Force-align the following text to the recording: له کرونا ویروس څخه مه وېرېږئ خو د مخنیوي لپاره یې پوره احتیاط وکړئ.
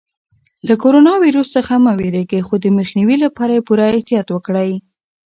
له 0.67 0.73
کرونا 0.83 1.13
ویروس 1.23 1.47
څخه 1.57 1.73
مه 1.83 1.91
وېرېږئ 1.99 2.41
خو 2.47 2.55
د 2.63 2.65
مخنیوي 2.77 3.17
لپاره 3.25 3.51
یې 3.57 3.65
پوره 3.67 3.85
احتیاط 3.95 4.27
وکړئ. 4.31 4.71